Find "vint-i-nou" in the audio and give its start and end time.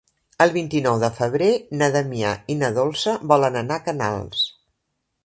0.53-0.95